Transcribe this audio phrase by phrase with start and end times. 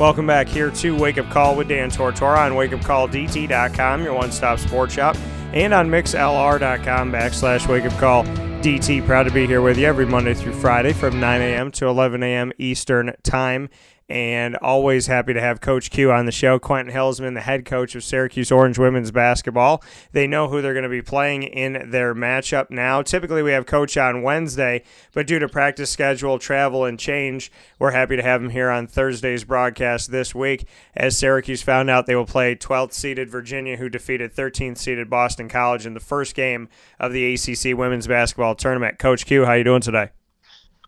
[0.00, 4.58] Welcome back here to Wake Up Call with Dan Tortora on wakeupcalldt.com, your one stop
[4.58, 5.14] sports shop,
[5.52, 8.24] and on mixlr.com backslash wake up call
[8.62, 9.04] DT.
[9.04, 11.70] Proud to be here with you every Monday through Friday from 9 a.m.
[11.72, 12.50] to 11 a.m.
[12.56, 13.68] Eastern Time
[14.10, 16.58] and always happy to have Coach Q on the show.
[16.58, 19.84] Quentin Hillsman, the head coach of Syracuse Orange women's basketball.
[20.10, 23.02] They know who they're going to be playing in their matchup now.
[23.02, 27.92] Typically, we have Coach on Wednesday, but due to practice schedule, travel, and change, we're
[27.92, 30.66] happy to have him here on Thursday's broadcast this week.
[30.96, 35.48] As Syracuse found out, they will play 12th seeded Virginia, who defeated 13th seeded Boston
[35.48, 38.98] College in the first game of the ACC women's basketball tournament.
[38.98, 40.10] Coach Q, how are you doing today?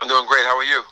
[0.00, 0.44] I'm doing great.
[0.44, 0.82] How are you?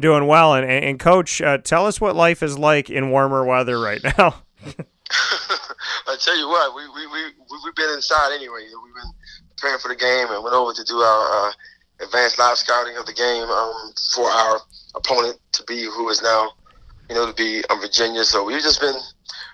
[0.00, 0.54] Doing well.
[0.54, 4.42] And, and Coach, uh, tell us what life is like in warmer weather right now.
[6.08, 7.20] I tell you what, we we we
[7.64, 8.64] we've been inside anyway.
[8.64, 9.12] We've been
[9.56, 11.52] preparing for the game and went over to do our uh,
[12.00, 14.60] advanced live scouting of the game um, for our
[14.94, 16.52] opponent to be who is now,
[17.08, 18.24] you know, to be um, Virginia.
[18.24, 18.96] So we've just been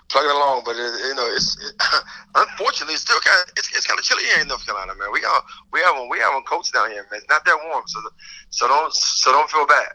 [0.09, 1.75] plugging along, but it, you know, it's it,
[2.35, 5.11] unfortunately it's still kind of it's, it's kind of chilly here in North Carolina, man.
[5.11, 7.19] We got we have we have coats down here, man.
[7.19, 7.99] It's not that warm, so
[8.49, 9.93] so don't so don't feel bad.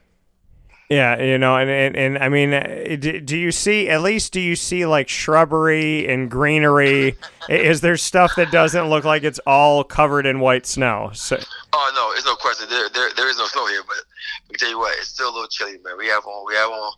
[0.90, 4.40] Yeah, you know, and, and, and I mean, uh, do, you see, at least do
[4.40, 7.14] you see like shrubbery and greenery?
[7.48, 11.10] is there stuff that doesn't look like it's all covered in white snow?
[11.14, 11.38] So,
[11.72, 12.68] oh, no, it's no question.
[12.68, 13.98] There, there, there is no snow here, but
[14.46, 15.96] let me tell you what, it's still a little chilly, man.
[15.96, 16.92] We have on, we have on,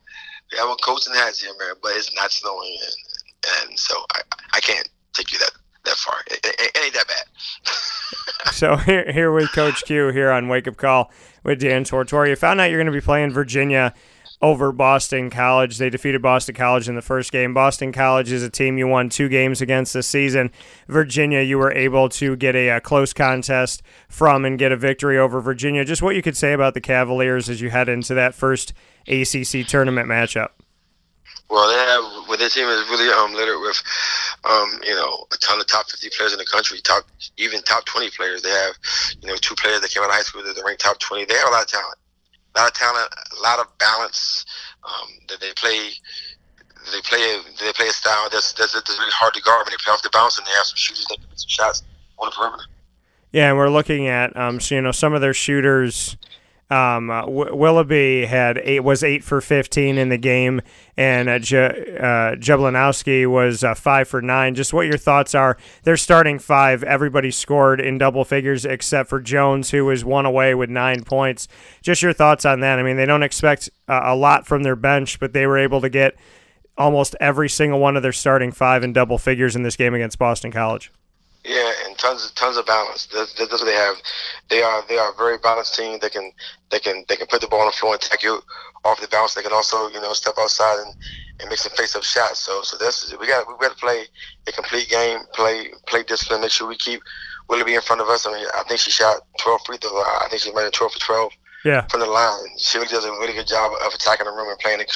[0.50, 2.74] we have on coats and hats here, man, but it's not snowing.
[2.82, 4.22] And, and so I,
[4.54, 5.52] I can't take you that,
[5.84, 6.16] that far.
[6.28, 7.24] It, it, it ain't that bad.
[8.62, 11.10] So here, here with Coach Q here on Wake Up Call
[11.42, 12.28] with Dan Tortora.
[12.28, 13.92] You found out you're going to be playing Virginia
[14.40, 15.78] over Boston College.
[15.78, 17.54] They defeated Boston College in the first game.
[17.54, 20.52] Boston College is a team you won two games against this season.
[20.86, 25.18] Virginia, you were able to get a, a, close contest from and get a victory
[25.18, 25.84] over Virginia.
[25.84, 28.72] Just what you could say about the Cavaliers as you head into that first
[29.08, 30.50] ACC tournament matchup.
[31.52, 33.76] Well, they have well, their team is really um, littered with,
[34.48, 37.04] um, you know, a ton of top 50 players in the country, top
[37.36, 38.40] even top 20 players.
[38.40, 38.72] They have,
[39.20, 41.26] you know, two players that came out of high school that are ranked top 20.
[41.26, 41.98] They have a lot of talent,
[42.56, 43.08] a lot of talent,
[43.38, 44.46] a lot of balance.
[44.82, 45.90] Um, that they play,
[46.90, 47.20] they play,
[47.60, 50.02] they play a style that's, that's that's really hard to guard when they play off
[50.02, 51.82] the bounce, and they have some shooters that can make some shots
[52.18, 52.64] on the perimeter.
[53.30, 56.16] Yeah, and we're looking at, um, so, you know, some of their shooters
[56.72, 60.62] um, uh, Willoughby had eight was eight for fifteen in the game,
[60.96, 64.54] and uh, J- uh, was uh, five for nine.
[64.54, 65.56] Just what your thoughts are?
[65.84, 66.82] They're starting five.
[66.82, 71.48] Everybody scored in double figures except for Jones, who was one away with nine points.
[71.80, 72.78] Just your thoughts on that?
[72.78, 75.80] I mean, they don't expect uh, a lot from their bench, but they were able
[75.80, 76.16] to get
[76.76, 80.18] almost every single one of their starting five in double figures in this game against
[80.18, 80.92] Boston College.
[81.44, 83.06] Yeah, and tons of tons of balance.
[83.06, 83.96] That's, that's what they have.
[84.48, 85.98] They are they are a very balanced team.
[86.00, 86.30] They can
[86.70, 88.40] they can they can put the ball on the floor and take you
[88.84, 89.34] off the bounce.
[89.34, 90.94] They can also you know step outside and,
[91.40, 92.38] and make some face up shots.
[92.38, 94.04] So so that's we got we got to play
[94.46, 95.18] a complete game.
[95.34, 96.42] Play play discipline.
[96.42, 97.02] Make sure we keep
[97.48, 98.24] Willoughby in front of us.
[98.24, 99.94] I mean, I think she shot 12 free throws.
[99.94, 101.32] I think she made it 12 for 12
[101.64, 101.86] yeah.
[101.88, 102.56] from the line.
[102.58, 104.86] She really does a really good job of attacking the rim and playing in,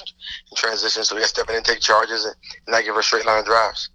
[0.56, 1.04] transition.
[1.04, 2.34] So we got to step in and take charges and
[2.68, 3.90] not give her straight line drives.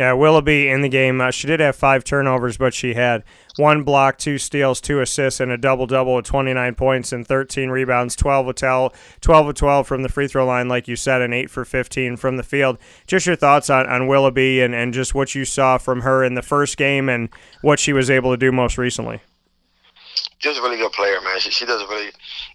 [0.00, 1.20] Yeah, Willoughby in the game.
[1.20, 3.22] Uh, she did have five turnovers, but she had
[3.56, 7.68] one block, two steals, two assists, and a double double with 29 points and 13
[7.68, 11.20] rebounds, 12 of 12, 12 of 12 from the free throw line, like you said,
[11.20, 12.78] and 8 for 15 from the field.
[13.06, 16.32] Just your thoughts on, on Willoughby and, and just what you saw from her in
[16.32, 17.28] the first game and
[17.60, 19.20] what she was able to do most recently.
[20.38, 21.40] She's a really good player, man.
[21.40, 22.10] She, she does a really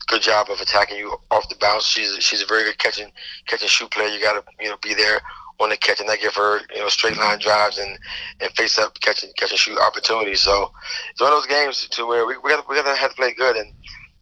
[0.08, 1.86] good job of attacking you off the bounce.
[1.86, 3.12] She's she's a very good catching
[3.46, 4.08] catching shoot player.
[4.08, 5.22] You got to you know be there
[5.60, 7.98] on the catch and not give her you know straight line drives and,
[8.42, 10.42] and face up catching catch and shoot opportunities.
[10.42, 10.72] So
[11.12, 13.34] it's one of those games to where we we got we to have to play
[13.34, 13.72] good and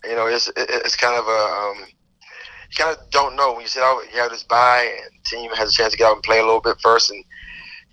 [0.06, 1.86] you know it's it's kind of a um,
[2.70, 5.52] you kind of don't know when you sit out you have this bye and team
[5.52, 7.24] has a chance to get out and play a little bit first and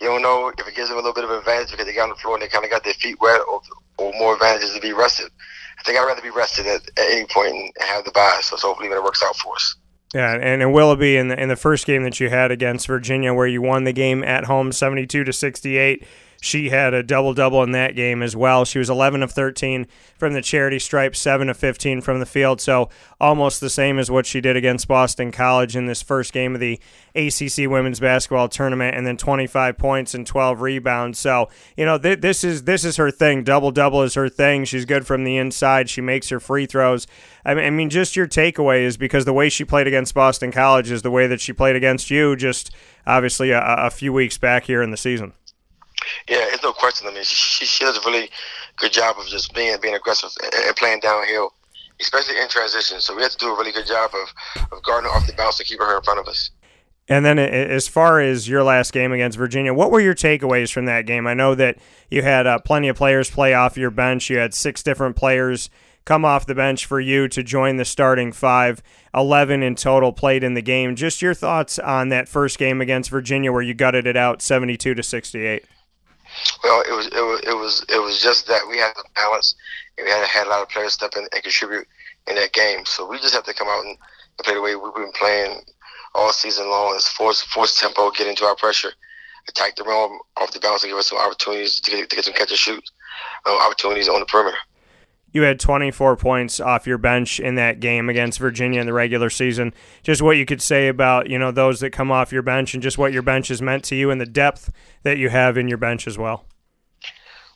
[0.00, 2.04] you don't know if it gives them a little bit of advantage because they got
[2.04, 3.60] on the floor and they kind of got their feet wet or,
[3.98, 5.30] or more advantages to be rested.
[5.78, 8.40] I think I'd rather be rested at, at any point and have the bye.
[8.42, 9.76] So, so hopefully it works out for us.
[10.14, 13.32] Yeah, and, and Willoughby in the in the first game that you had against Virginia,
[13.32, 16.04] where you won the game at home, seventy two to sixty eight.
[16.40, 18.64] She had a double double in that game as well.
[18.64, 22.62] She was 11 of 13 from the charity stripe, 7 of 15 from the field.
[22.62, 22.88] So
[23.20, 26.60] almost the same as what she did against Boston College in this first game of
[26.60, 26.80] the
[27.14, 31.18] ACC women's basketball tournament, and then 25 points and 12 rebounds.
[31.18, 33.44] So you know th- this is this is her thing.
[33.44, 34.64] Double double is her thing.
[34.64, 35.90] She's good from the inside.
[35.90, 37.06] She makes her free throws.
[37.44, 40.52] I mean, I mean, just your takeaway is because the way she played against Boston
[40.52, 42.34] College is the way that she played against you.
[42.34, 42.70] Just
[43.06, 45.32] obviously a, a few weeks back here in the season.
[46.28, 47.08] Yeah, it's no question.
[47.08, 48.30] I mean, she, she does a really
[48.76, 51.52] good job of just being being aggressive and playing downhill,
[52.00, 53.00] especially in transition.
[53.00, 55.58] So we have to do a really good job of, of guarding off the bounce
[55.60, 56.50] and keeping her in front of us.
[57.08, 60.84] And then, as far as your last game against Virginia, what were your takeaways from
[60.84, 61.26] that game?
[61.26, 64.30] I know that you had uh, plenty of players play off your bench.
[64.30, 65.70] You had six different players
[66.04, 68.82] come off the bench for you to join the starting five.
[69.12, 70.94] 11 in total played in the game.
[70.94, 74.94] Just your thoughts on that first game against Virginia where you gutted it out 72
[74.94, 75.64] to 68.
[76.62, 79.54] Well, it was it was it was it was just that we had the balance,
[79.98, 81.86] and we had had a lot of players step in and contribute
[82.28, 82.84] in that game.
[82.84, 83.96] So we just have to come out and,
[84.42, 85.60] play the way we've been playing
[86.14, 86.94] all season long.
[86.96, 88.92] Is force force tempo, get into our pressure,
[89.48, 92.24] attack the rim off the bounce, and give us some opportunities to get, to get
[92.24, 92.84] some catch and shoot
[93.46, 94.56] uh, opportunities on the perimeter
[95.32, 99.30] you had 24 points off your bench in that game against Virginia in the regular
[99.30, 99.72] season.
[100.02, 102.82] Just what you could say about you know those that come off your bench and
[102.82, 104.70] just what your bench has meant to you and the depth
[105.02, 106.44] that you have in your bench as well.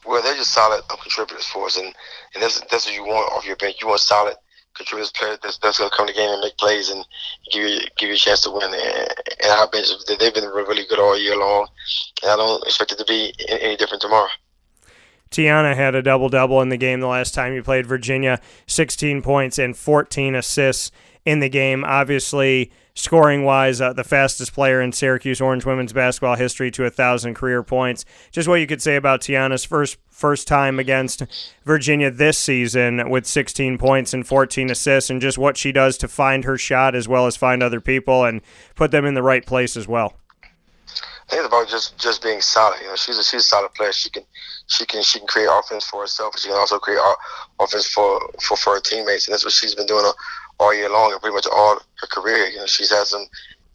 [0.06, 1.87] Well, they're just solid contributors for us, and,
[2.35, 3.77] and that's that's what you want off your bench.
[3.81, 4.37] You want solid
[4.75, 7.05] contributors, players that's, that's going to come to the game and make plays and
[7.50, 8.65] give you give you a chance to win.
[8.65, 11.69] And, and our bench, they've been really good all year long,
[12.23, 14.29] and I don't expect it to be any different tomorrow.
[15.34, 19.20] Tiana had a double double in the game the last time you played Virginia 16
[19.20, 20.92] points and 14 assists
[21.25, 21.84] in the game.
[21.84, 26.90] Obviously, scoring wise, uh, the fastest player in Syracuse Orange women's basketball history to a
[26.90, 28.04] thousand career points.
[28.31, 31.25] Just what you could say about Tiana's first first time against
[31.64, 36.06] Virginia this season with 16 points and 14 assists, and just what she does to
[36.06, 38.40] find her shot as well as find other people and
[38.76, 40.14] put them in the right place as well.
[41.26, 42.81] I think it's about just just being solid.
[42.81, 43.93] You know, she's a she's a solid player.
[43.93, 44.25] She can
[44.67, 47.00] she can she can create offense for herself, but she can also create
[47.59, 50.05] offense for for, for her teammates, and that's what she's been doing
[50.59, 52.49] all year long and pretty much all her career.
[52.49, 53.26] You know, she's had some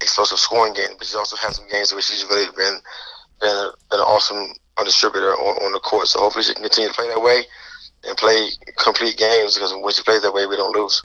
[0.02, 2.80] explosive scoring games, but she's also had some games where she's really been
[3.40, 4.54] been, been an awesome
[4.84, 6.08] distributor on, on the court.
[6.08, 7.44] So hopefully she can continue to play that way
[8.06, 11.02] and play complete games because when she plays that way, we don't lose.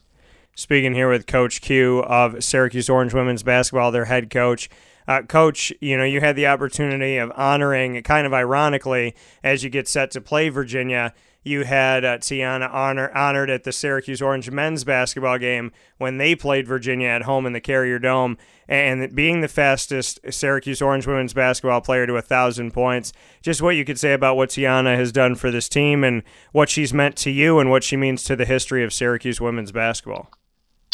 [0.56, 4.68] Speaking here with Coach Q of Syracuse Orange women's basketball, their head coach.
[5.06, 9.70] Uh, Coach, you know, you had the opportunity of honoring, kind of ironically, as you
[9.70, 11.12] get set to play Virginia,
[11.44, 16.34] you had uh, Tiana honor, honored at the Syracuse Orange men's basketball game when they
[16.34, 18.38] played Virginia at home in the Carrier Dome.
[18.66, 23.12] And being the fastest Syracuse Orange women's basketball player to a thousand points,
[23.42, 26.22] just what you could say about what Tiana has done for this team and
[26.52, 29.70] what she's meant to you and what she means to the history of Syracuse women's
[29.70, 30.30] basketball.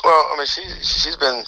[0.03, 1.45] Well, I mean, she she's been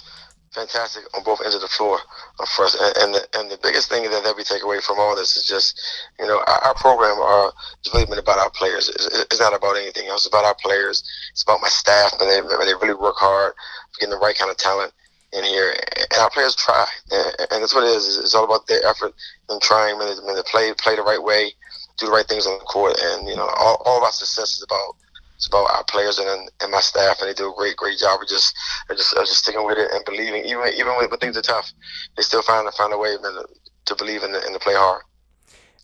[0.53, 1.99] fantastic on both ends of the floor
[2.39, 2.77] uh, for us.
[2.79, 5.35] And, and, the, and the biggest thing that, that we take away from all this
[5.35, 5.79] is just,
[6.19, 8.89] you know, our, our program are, it's really been about our players.
[8.89, 10.25] It's, it's, not about anything else.
[10.25, 11.03] It's about our players.
[11.31, 13.53] It's about my staff, and they, they really work hard
[13.99, 14.93] getting the right kind of talent
[15.33, 15.73] in here.
[15.97, 16.85] And our players try.
[17.11, 18.17] And, and that's what it is.
[18.17, 19.13] It's all about their effort
[19.49, 21.51] and trying they, when they play, play the right way,
[21.97, 22.95] do the right things on the court.
[23.01, 24.95] And, you know, all, all of our success is about
[25.43, 28.21] it's about our players and and my staff, and they do a great great job
[28.21, 28.55] of just
[28.89, 30.45] of just of just sticking with it and believing.
[30.45, 31.69] Even even when, when things are tough,
[32.15, 35.03] they still find find a way to, believe in the, and play hard.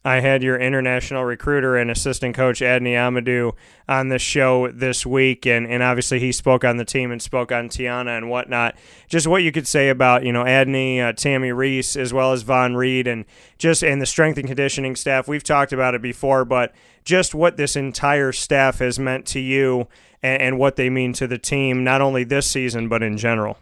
[0.04, 3.53] I had your international recruiter and assistant coach Adney Amadou
[3.88, 7.51] on the show this week, and, and obviously he spoke on the team and spoke
[7.51, 8.75] on Tiana and whatnot.
[9.10, 12.46] Just what you could say about you know Adney, uh, Tammi Reiss, as well as
[12.46, 13.25] Vonn Read, and
[13.58, 15.27] just and the strength and conditioning staff.
[15.27, 19.89] We've talked about it before, but just what this entire staff has meant to you
[20.24, 23.58] and, and what they mean to the team, not only this season but in general.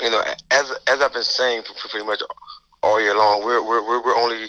[0.00, 2.22] You know, as as I've been saying pretty much
[2.82, 4.48] all year long, we're we're we're only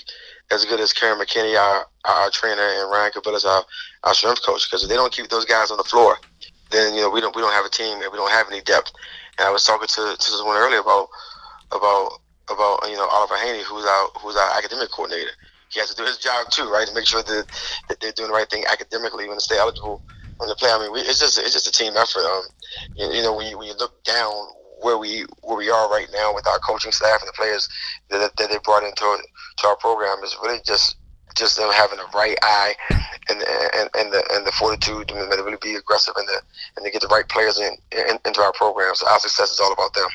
[0.51, 3.63] as good as Karen McKinney, our, our trainer, and Ryan Cabillas, our,
[4.03, 4.67] our strength coach.
[4.69, 6.17] Because if they don't keep those guys on the floor,
[6.71, 8.61] then you know we don't we don't have a team and we don't have any
[8.61, 8.91] depth.
[9.37, 11.07] And I was talking to, to someone earlier about
[11.71, 15.31] about about you know Oliver Haney, who's our who's our academic coordinator.
[15.69, 17.47] He has to do his job too, right, to make sure that,
[17.89, 20.01] that they're doing the right thing academically when they stay eligible
[20.39, 20.69] on the play.
[20.71, 22.23] I mean, we, it's just it's just a team effort.
[22.23, 22.43] Um,
[22.95, 24.31] you, you know, when you, when you look down
[24.85, 27.67] where we where we are right now with our coaching staff and the players
[28.11, 29.17] that, that they brought into
[29.57, 30.97] to our program is really just
[31.35, 32.75] just them having the right eye
[33.29, 33.41] and
[33.73, 36.39] and, and the and the fortitude to really be aggressive and the
[36.77, 38.93] and to get the right players in, in into our program.
[38.93, 40.07] So our success is all about them.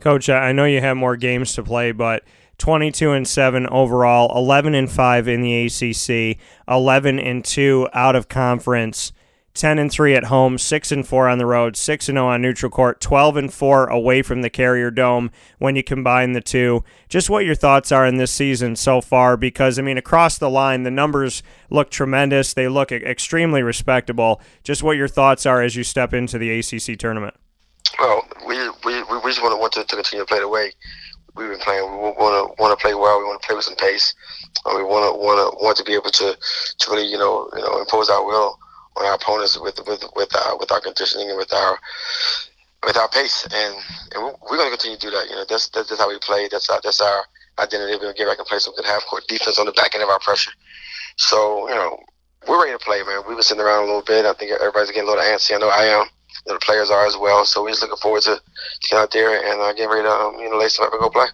[0.00, 2.24] Coach, I know you have more games to play, but
[2.58, 8.28] 22 and 7 overall, 11 and 5 in the ACC, 11 and 2 out of
[8.28, 9.12] conference.
[9.54, 12.42] 10 and 3 at home, 6 and 4 on the road, 6 and 0 on
[12.42, 16.82] neutral court, 12 and 4 away from the Carrier Dome when you combine the two.
[17.08, 20.48] Just what your thoughts are in this season so far because I mean across the
[20.48, 24.40] line the numbers look tremendous, they look extremely respectable.
[24.64, 27.34] Just what your thoughts are as you step into the ACC tournament.
[27.98, 30.72] Well, we we, we just want to want to, to continue to play the way
[31.34, 31.84] we've been playing.
[31.84, 33.18] We want to want to play well.
[33.18, 34.14] We want to play with some pace.
[34.64, 36.36] Uh, we want to want to want to be able to
[36.78, 38.58] to really you know you know impose our will
[38.96, 41.78] on our opponents with with with our with our conditioning and with our
[42.84, 43.74] with our pace, and,
[44.14, 45.28] and we're going to continue to do that.
[45.30, 46.48] You know, that's that's, how we play.
[46.50, 47.24] That's our that's our
[47.58, 47.94] identity.
[47.94, 49.94] We're going to get back and play some good half court defense on the back
[49.94, 50.52] end of our pressure.
[51.16, 51.98] So you know,
[52.48, 53.22] we're ready to play, man.
[53.26, 54.26] We've been sitting around a little bit.
[54.26, 55.54] I think everybody's getting a little antsy.
[55.54, 56.06] I know I am.
[56.46, 57.44] The players are as well.
[57.44, 60.10] So we're just looking forward to, to get out there and uh, getting ready to
[60.10, 61.26] um, you know lace up and go play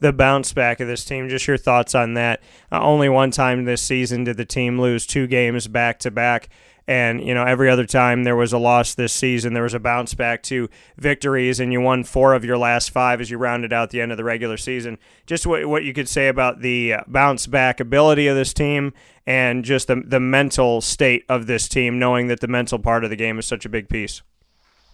[0.00, 1.28] the bounce back of this team.
[1.28, 2.42] Just your thoughts on that.
[2.70, 6.48] Uh, only one time this season did the team lose two games back to back.
[6.88, 9.80] And, you know, every other time there was a loss this season, there was a
[9.80, 13.72] bounce back to victories, and you won four of your last five as you rounded
[13.72, 14.98] out the end of the regular season.
[15.26, 18.92] Just what, what you could say about the uh, bounce back ability of this team
[19.26, 23.10] and just the, the mental state of this team, knowing that the mental part of
[23.10, 24.22] the game is such a big piece.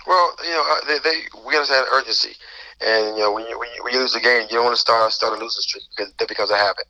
[0.06, 2.32] Well, you know, uh, they, they we understand urgency,
[2.80, 5.12] and you know, when you, when you, lose a game, you don't want to start
[5.12, 6.86] start a losing streak because becomes a habit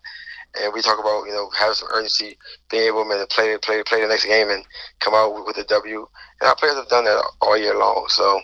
[0.61, 2.39] and we talk about you know having some urgency,
[2.71, 4.65] being able to play play play the next game and
[5.01, 6.07] come out with, a W.
[6.41, 8.07] And our players have done that all year long.
[8.09, 8.41] So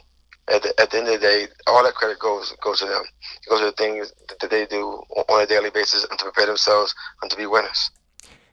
[0.48, 3.02] at the, at the end of the day, all that credit goes goes to them.
[3.46, 6.46] It goes to the things that they do on a daily basis and to prepare
[6.46, 7.90] themselves and to be winners.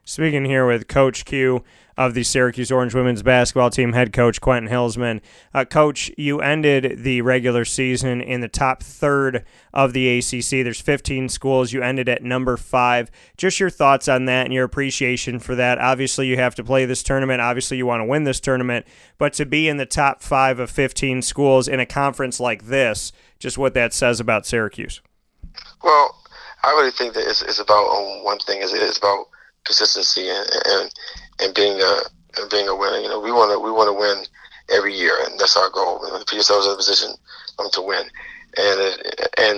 [0.03, 1.63] Speaking here with Coach Q
[1.97, 5.21] of the Syracuse Orange women's basketball team, head coach Quentin Hillsman.
[5.53, 10.63] Uh, coach, you ended the regular season in the top third of the ACC.
[10.63, 11.71] There's 15 schools.
[11.71, 13.09] You ended at number five.
[13.37, 15.79] Just your thoughts on that and your appreciation for that.
[15.79, 17.41] Obviously, you have to play this tournament.
[17.41, 18.85] Obviously, you want to win this tournament.
[19.17, 23.13] But to be in the top five of 15 schools in a conference like this,
[23.39, 25.01] just what that says about Syracuse.
[25.83, 26.15] Well,
[26.63, 28.61] I really think that it's, it's about um, one thing.
[28.61, 29.27] Is it's about
[29.65, 30.91] consistency and, and
[31.39, 31.99] and being a
[32.37, 32.97] and being a winner.
[32.97, 34.25] You know, we want to we want to win
[34.69, 36.01] every year, and that's our goal.
[36.03, 37.11] You know, to put yourselves in a position
[37.59, 38.03] um, to win,
[38.57, 38.79] and
[39.37, 39.57] and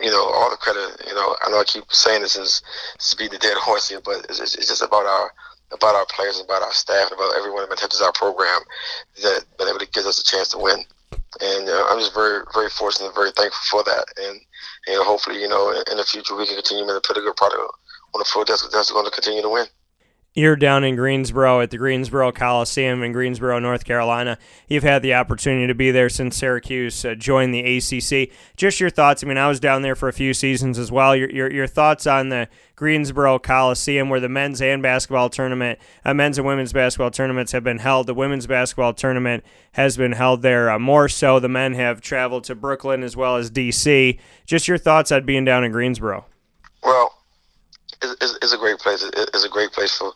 [0.00, 1.02] you know all the credit.
[1.06, 2.62] You know, I know I keep saying this is
[2.98, 5.32] speed the dead horse here, but it's, it's just about our
[5.72, 8.60] about our players, about our staff, about everyone that touches our program
[9.22, 10.80] that that really gives us a chance to win.
[11.40, 14.40] And uh, I'm just very very fortunate, very thankful for that, and
[14.88, 17.60] know hopefully you know in the future we can continue to put a good product
[18.14, 19.66] on the floor that's, that's going to continue to win.
[20.38, 24.38] You're down in Greensboro at the Greensboro Coliseum in Greensboro, North Carolina.
[24.68, 28.30] You've had the opportunity to be there since Syracuse uh, joined the ACC.
[28.56, 29.24] Just your thoughts.
[29.24, 31.16] I mean, I was down there for a few seasons as well.
[31.16, 36.14] Your, your, your thoughts on the Greensboro Coliseum, where the men's and basketball tournament, uh,
[36.14, 38.06] men's and women's basketball tournaments have been held.
[38.06, 39.42] The women's basketball tournament
[39.72, 41.40] has been held there uh, more so.
[41.40, 44.20] The men have traveled to Brooklyn as well as D.C.
[44.46, 46.26] Just your thoughts on being down in Greensboro.
[46.84, 47.17] Well,
[48.02, 49.02] is, is, a great place.
[49.02, 50.12] It's a great place for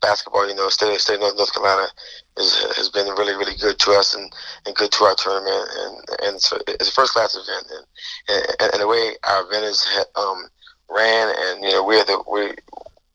[0.00, 0.48] basketball.
[0.48, 1.88] You know, state state North, North Carolina
[2.36, 4.32] is, has been really really good to us and,
[4.66, 5.68] and good to our tournament.
[5.78, 7.66] And and so it's a first class event.
[8.28, 9.86] And, and, and the way our event is
[10.16, 10.48] um,
[10.90, 12.54] ran, and you know, we're the we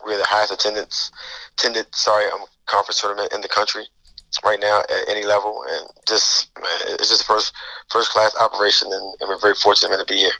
[0.06, 1.12] we're the highest attendance
[1.58, 3.86] attended sorry um, conference tournament in the country
[4.44, 5.64] right now at any level.
[5.70, 7.54] And just man, it's just first
[7.90, 10.32] first class operation, and, and we're very fortunate to be here.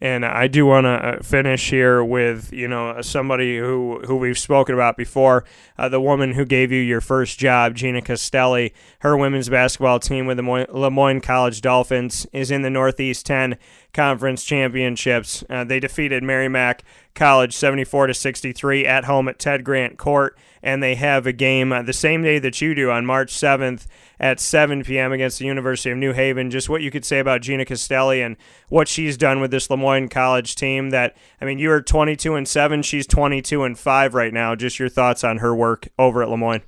[0.00, 4.38] And I do want to uh, finish here with you know somebody who who we've
[4.38, 5.44] spoken about before,
[5.78, 8.74] uh, the woman who gave you your first job, Gina Castelli.
[8.98, 13.56] Her women's basketball team with the Le Moyne College Dolphins is in the Northeast 10
[13.94, 15.42] Conference Championships.
[15.48, 16.82] Uh, they defeated Merrimack
[17.16, 21.72] College 74 to 63 at home at Ted Grant Court, and they have a game
[21.72, 23.86] uh, the same day that you do on March 7th
[24.20, 25.12] at 7 p.m.
[25.12, 26.50] against the University of New Haven.
[26.50, 28.36] Just what you could say about Gina Castelli and
[28.68, 30.90] what she's done with this Le Moyne College team.
[30.90, 34.54] That I mean, you are 22 and seven, she's 22 and five right now.
[34.54, 36.62] Just your thoughts on her work over at Le Moyne.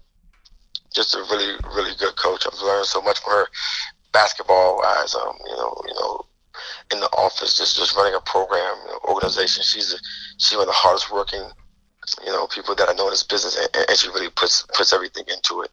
[0.95, 2.47] Just a really, really good coach.
[2.47, 3.47] I've learned so much from her,
[4.13, 5.15] basketball wise.
[5.15, 6.27] Um, you know, you know,
[6.93, 9.63] in the office, just just running a program, you know, organization.
[9.63, 9.99] She's a,
[10.39, 11.43] she's one of the hardest working,
[12.25, 14.93] you know, people that I know in this business, and, and she really puts puts
[14.93, 15.71] everything into it.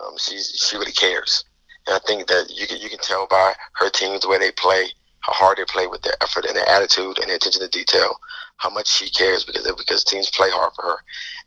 [0.00, 1.44] Um, she's she really cares,
[1.86, 4.52] and I think that you can you can tell by her teams the way they
[4.52, 4.88] play,
[5.20, 8.18] how hard they play with their effort and their attitude and their attention to detail,
[8.58, 10.96] how much she cares because because teams play hard for her.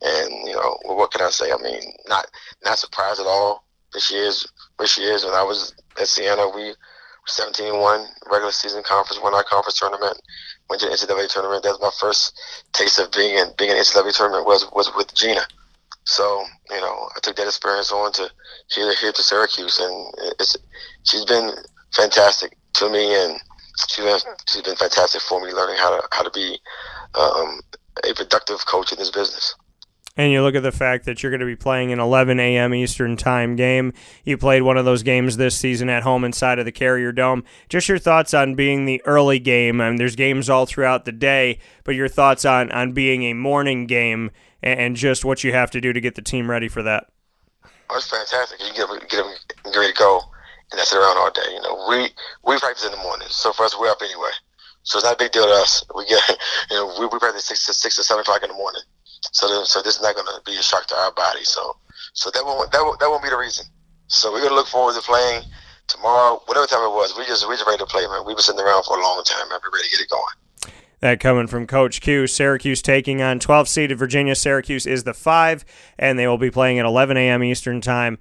[0.01, 1.51] And you know, well, what can I say?
[1.51, 2.25] I mean, not
[2.65, 4.47] not surprised at all that she is
[4.77, 5.23] where she is.
[5.23, 6.73] When I was at Siena, we
[7.27, 10.19] 17 1 regular season conference, won our conference tournament.
[10.69, 11.63] went to the NCAA tournament.
[11.63, 12.39] That was my first
[12.73, 15.41] taste of being in being in NCAA tournament was was with Gina.
[16.03, 18.29] So you know, I took that experience on to
[18.69, 20.57] here here to Syracuse, and it's
[21.03, 21.51] she's been
[21.93, 23.39] fantastic to me, and
[23.87, 26.59] she's been she's been fantastic for me learning how to how to be
[27.15, 27.61] um,
[28.09, 29.55] a productive coach in this business.
[30.17, 32.73] And you look at the fact that you're going to be playing an 11 a.m.
[32.73, 33.93] Eastern time game.
[34.25, 37.45] You played one of those games this season at home inside of the Carrier Dome.
[37.69, 39.79] Just your thoughts on being the early game.
[39.79, 43.33] I mean, there's games all throughout the day, but your thoughts on, on being a
[43.33, 46.83] morning game and just what you have to do to get the team ready for
[46.83, 47.07] that.
[47.89, 48.59] Oh, it's fantastic.
[48.59, 49.33] You get them, get them
[49.75, 50.21] ready to go,
[50.71, 51.53] and that's around all day.
[51.53, 52.09] You know, we
[52.45, 54.31] we practice in the morning, so for us, we're up anyway.
[54.83, 55.83] So it's not a big deal to us.
[55.95, 56.21] We get,
[56.71, 58.81] you know, we, we practice six to six or seven o'clock in the morning.
[59.31, 61.43] So, so this is not going to be a shock to our body.
[61.43, 61.77] So,
[62.13, 63.65] so that won't that won't, that won't be the reason.
[64.07, 65.43] So we're going to look forward to playing
[65.87, 67.15] tomorrow, whatever time it was.
[67.17, 68.23] We just we just ready to play, man.
[68.25, 69.59] We've been sitting around for a long time, man.
[69.63, 70.73] We're ready to get it going.
[71.01, 72.27] That coming from Coach Q.
[72.27, 74.35] Syracuse taking on 12 seeded Virginia.
[74.35, 75.65] Syracuse is the five,
[75.97, 77.43] and they will be playing at 11 a.m.
[77.43, 78.19] Eastern time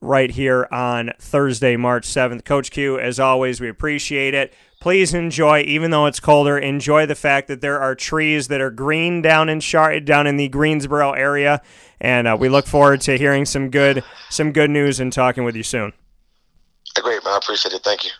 [0.00, 2.44] right here on Thursday, March 7th.
[2.44, 7.14] Coach Q, as always, we appreciate it please enjoy, even though it's colder, enjoy the
[7.14, 11.12] fact that there are trees that are green down in Char- down in the Greensboro
[11.12, 11.62] area,
[12.00, 15.56] and uh, we look forward to hearing some good some good news and talking with
[15.56, 15.92] you soon.
[17.02, 17.34] Great, man.
[17.34, 17.82] I appreciate it.
[17.82, 18.10] Thank you.